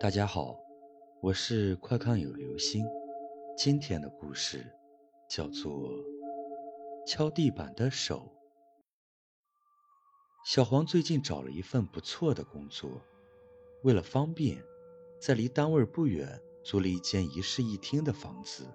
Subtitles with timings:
[0.00, 0.56] 大家好，
[1.20, 2.86] 我是快看有流星。
[3.56, 4.64] 今天的故事
[5.28, 5.72] 叫做
[7.04, 8.20] 《敲地板的手》。
[10.44, 13.02] 小黄最近找了一份不错的工作，
[13.82, 14.62] 为了方便，
[15.20, 18.68] 在离单位不远租了一间一室一厅的房子。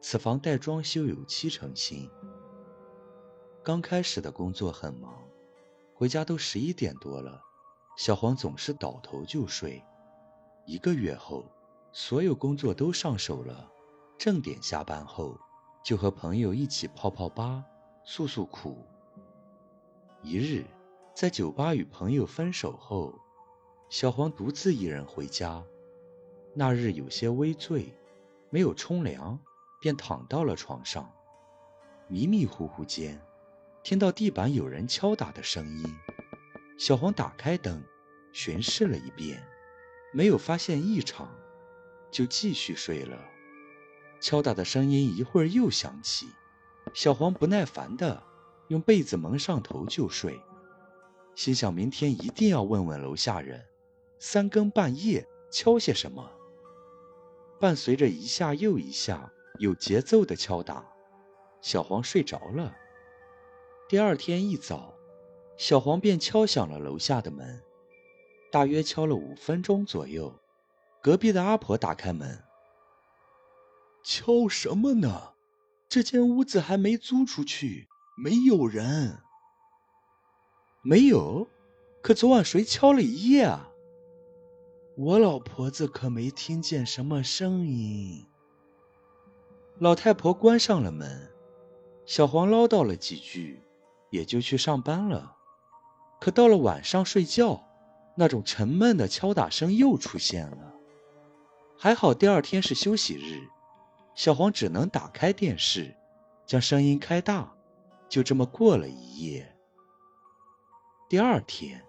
[0.00, 2.08] 此房带装修有七成新。
[3.64, 5.28] 刚开始的工作很忙，
[5.92, 7.42] 回家都十一点多了，
[7.98, 9.82] 小黄总是倒头就睡。
[10.64, 11.44] 一个月后，
[11.92, 13.68] 所有工作都上手了，
[14.16, 15.36] 正点下班后，
[15.84, 17.64] 就和朋友一起泡泡吧，
[18.04, 18.86] 诉诉苦。
[20.22, 20.64] 一日，
[21.14, 23.12] 在酒吧与朋友分手后，
[23.88, 25.62] 小黄独自一人回家。
[26.54, 27.92] 那日有些微醉，
[28.48, 29.36] 没有冲凉，
[29.80, 31.10] 便躺到了床上。
[32.06, 33.20] 迷迷糊糊间，
[33.82, 35.84] 听到地板有人敲打的声音。
[36.78, 37.82] 小黄打开灯，
[38.32, 39.42] 巡视了一遍。
[40.12, 41.28] 没有发现异常，
[42.10, 43.18] 就继续睡了。
[44.20, 46.28] 敲打的声音一会儿又响起，
[46.94, 48.22] 小黄不耐烦的
[48.68, 50.38] 用被子蒙上头就睡，
[51.34, 53.64] 心想明天一定要问问楼下人，
[54.18, 56.30] 三更半夜敲些什么。
[57.58, 60.84] 伴随着一下又一下有节奏的敲打，
[61.60, 62.76] 小黄睡着了。
[63.88, 64.94] 第二天一早，
[65.56, 67.62] 小黄便敲响了楼下的门。
[68.52, 70.38] 大约敲了五分钟左右，
[71.00, 72.44] 隔壁的阿婆打开门。
[74.04, 75.32] 敲什么呢？
[75.88, 79.18] 这间屋子还没租出去，没有人。
[80.82, 81.48] 没有？
[82.02, 83.70] 可昨晚谁敲了一夜啊？
[84.98, 88.26] 我老婆子可没听见什么声音。
[89.78, 91.30] 老太婆关上了门，
[92.04, 93.62] 小黄唠叨了几句，
[94.10, 95.36] 也就去上班了。
[96.20, 97.64] 可到了晚上睡觉。
[98.14, 100.74] 那种沉闷的敲打声又出现了。
[101.78, 103.48] 还好第二天是休息日，
[104.14, 105.94] 小黄只能打开电视，
[106.46, 107.52] 将声音开大，
[108.08, 109.56] 就这么过了一夜。
[111.08, 111.82] 第二天，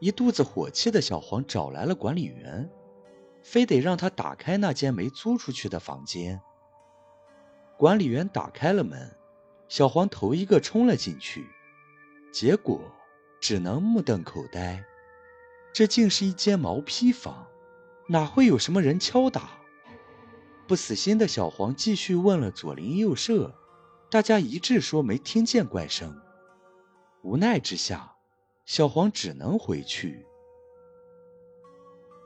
[0.00, 2.68] 一肚子火气的小黄找来了管理员，
[3.42, 6.40] 非得让他打开那间没租出去的房间。
[7.76, 9.14] 管理员打开了门，
[9.68, 11.46] 小黄头一个冲了进去，
[12.32, 12.80] 结果
[13.40, 14.82] 只能目瞪口呆。
[15.76, 17.48] 这竟是一间毛坯房，
[18.08, 19.60] 哪会有什么人敲打？
[20.66, 23.54] 不死心的小黄继续问了左邻右舍，
[24.10, 26.18] 大家一致说没听见怪声。
[27.22, 28.16] 无奈之下，
[28.64, 30.24] 小黄只能回去。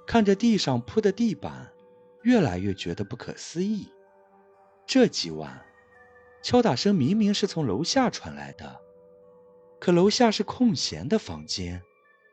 [0.07, 1.73] 看着地上铺的地板，
[2.23, 3.89] 越来越觉得不可思议。
[4.87, 5.61] 这几晚，
[6.41, 8.81] 敲打声明明是从楼下传来的，
[9.81, 11.83] 可楼下是空闲的房间。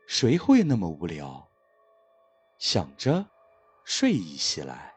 [0.08, 1.50] 谁会那么无聊？
[2.58, 3.26] 想着，
[3.84, 4.94] 睡意袭来，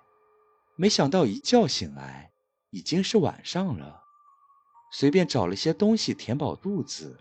[0.76, 2.30] 没想到一觉醒来
[2.70, 4.04] 已经是晚上了。
[4.92, 7.18] 随便找了些东西填饱肚子，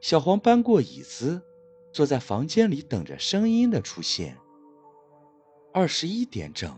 [0.00, 1.40] 小黄搬过椅子，
[1.92, 4.36] 坐在房间里等着声音的出现。
[5.72, 6.76] 二十一点整，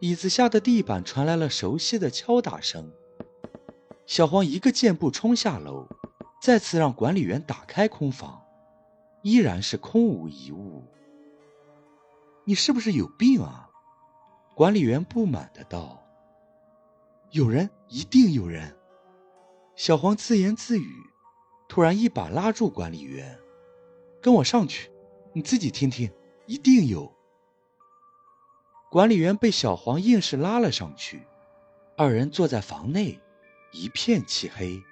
[0.00, 2.92] 椅子下的地板传来了熟悉的敲打声。
[4.04, 5.88] 小黄一个箭步冲下楼，
[6.42, 8.41] 再次让管理员打开空房。
[9.22, 10.84] 依然是空无一物。
[12.44, 13.70] 你是不是有病啊？
[14.54, 16.04] 管理员不满的道。
[17.30, 18.76] 有人，一定有人。
[19.74, 20.92] 小黄自言自语，
[21.68, 23.38] 突然一把拉住管理员
[24.20, 24.90] ：“跟我上去，
[25.32, 26.12] 你自己听听，
[26.46, 27.10] 一定有。”
[28.90, 31.22] 管理员被小黄硬是拉了上去，
[31.96, 33.18] 二人坐在房内，
[33.72, 34.82] 一片漆黑，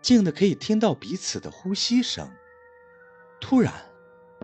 [0.00, 2.30] 静的可以听到彼此的呼吸声。
[3.40, 3.72] 突然，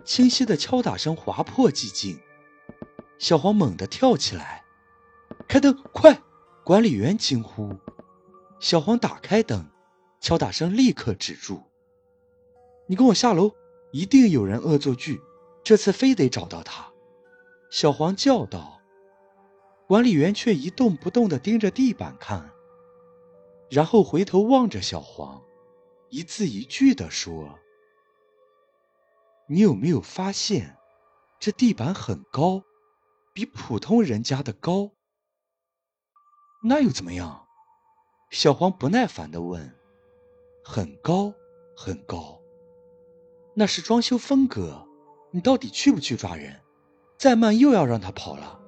[0.05, 2.19] 清晰的敲打声划破寂静，
[3.17, 4.63] 小黄猛地跳起来，
[5.47, 6.21] 开灯，快！
[6.63, 7.75] 管理员惊呼。
[8.59, 9.69] 小黄打开灯，
[10.21, 11.61] 敲打声立刻止住。
[12.87, 13.51] 你跟我下楼，
[13.91, 15.19] 一定有人恶作剧，
[15.63, 16.91] 这次非得找到他。
[17.69, 18.79] 小黄叫道。
[19.85, 22.49] 管理员却一动不动地盯着地板看，
[23.69, 25.43] 然后回头望着小黄，
[26.09, 27.59] 一字一句地说。
[29.53, 30.77] 你有没有发现，
[31.39, 32.63] 这地板很高，
[33.35, 34.89] 比普通人家的高？
[36.63, 37.45] 那又怎么样？
[38.31, 39.71] 小黄不耐烦地问。
[40.65, 41.31] 很高，
[41.77, 42.41] 很高。
[43.53, 44.87] 那是装修风格。
[45.29, 46.59] 你到底去不去抓人？
[47.19, 48.59] 再慢又要让他跑了。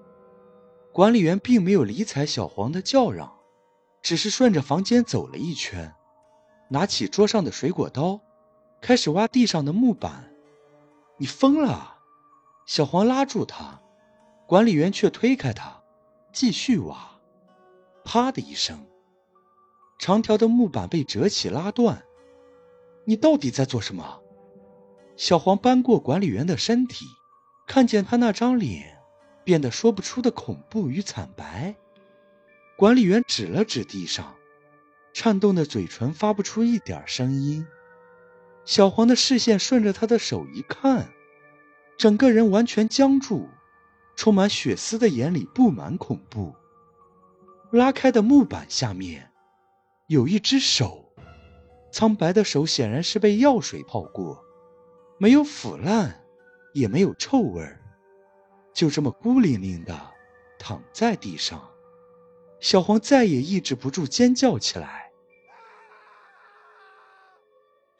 [0.93, 3.39] 管理员并没有理睬小黄的叫嚷，
[4.03, 5.95] 只是顺着房间走了一圈，
[6.69, 8.21] 拿起桌上的水果刀，
[8.79, 10.31] 开始挖地上的木板。
[11.17, 11.99] 你疯了！
[12.65, 13.81] 小黄拉住他，
[14.47, 15.81] 管理员却推开他，
[16.33, 16.97] 继续挖。
[18.03, 18.85] 啪的一声，
[19.97, 22.03] 长条的木板被折起拉断。
[23.05, 24.21] 你到底在做什么？
[25.15, 27.05] 小黄搬过管理员的身体，
[27.65, 28.97] 看见他那张脸
[29.43, 31.75] 变得说不出的恐怖与惨白。
[32.75, 34.35] 管理员指了指地上，
[35.13, 37.65] 颤动的嘴唇发不出一点声音。
[38.65, 41.13] 小黄的视线顺着他的手一看，
[41.97, 43.47] 整个人完全僵住，
[44.15, 46.55] 充满血丝的眼里布满恐怖。
[47.71, 49.31] 拉开的木板下面，
[50.07, 51.13] 有一只手，
[51.91, 54.43] 苍白的手显然是被药水泡过，
[55.19, 56.23] 没有腐烂，
[56.73, 57.79] 也没有臭味儿，
[58.73, 59.95] 就这么孤零零的
[60.57, 61.61] 躺在地上。
[62.59, 65.04] 小黄再也抑制不住尖叫起来。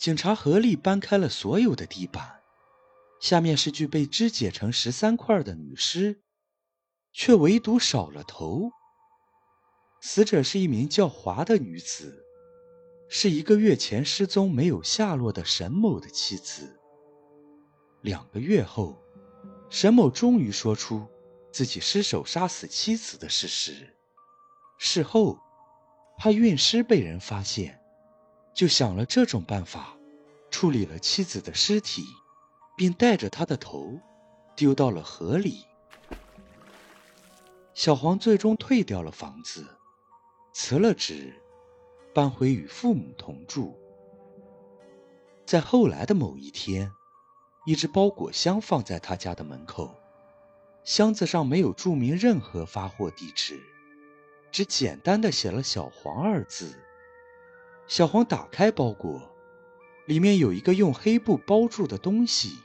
[0.06, 2.44] 警察合力搬开了所有的地板，
[3.20, 6.22] 下面是具被肢解成十三块的女尸，
[7.12, 8.70] 却唯独少了头。
[10.02, 12.24] 死者是一名叫华的女子，
[13.10, 16.80] 是一个月前失踪没有下落的沈某的妻子。
[18.02, 19.02] 两个月后，
[19.72, 21.04] 沈某终于说出
[21.52, 23.92] 自己失手杀死妻子的事实。
[24.78, 25.40] 事后，
[26.20, 27.82] 他运尸被人发现。
[28.54, 29.95] 就想了这种办法，
[30.50, 32.06] 处理了妻子的尸体，
[32.78, 34.00] 并带着他的头
[34.56, 35.66] 丢到了河里。
[37.74, 39.68] 小黄最终退掉了房子，
[40.54, 41.34] 辞了职，
[42.14, 43.78] 搬回与父母同住。
[45.46, 46.92] 在后来的某一天，
[47.66, 49.94] 一只包裹箱放在他家的门口，
[50.86, 53.60] 箱子上没有注明任何发货地址，
[54.52, 56.80] 只简单的写了“小黄”二字。
[57.88, 59.35] 小黄打开包裹，
[60.06, 62.58] 里面有一个用黑布包住的东西，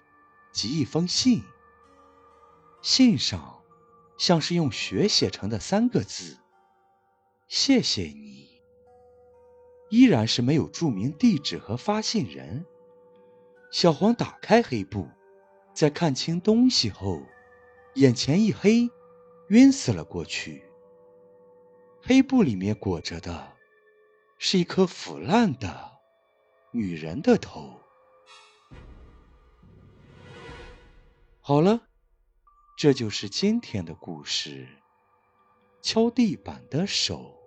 [0.53, 1.43] 及一封信。
[2.83, 3.63] 信上
[4.19, 6.39] 像是用血写成的三个字
[7.49, 8.49] ：“谢谢你。”
[9.91, 12.65] 依然是没有注明地址和发信人。
[13.73, 15.09] 小黄打开黑布，
[15.75, 17.23] 在看清东西后，
[17.95, 18.89] 眼前一黑，
[19.49, 20.63] 晕死了过去。
[22.03, 23.57] 黑布里面裹着的。
[24.43, 25.90] 是一颗腐烂的
[26.73, 27.81] 女人的头。
[31.41, 31.89] 好了，
[32.77, 34.69] 这就是今天的故事。
[35.83, 37.40] 敲地板的手。